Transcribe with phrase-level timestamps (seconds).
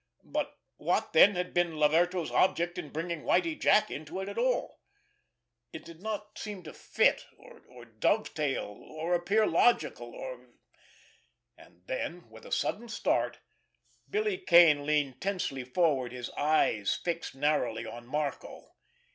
[0.25, 4.79] But what then had been Laverto's object in bringing Whitie Jack into it at all?
[5.73, 10.53] It did not somehow seem to fit, or dovetail, or appear logical, or——
[11.55, 13.41] And then, with a sudden start,
[14.09, 18.73] Billy Kane leaned tensely forward, his eyes fixed narrowly on Marco.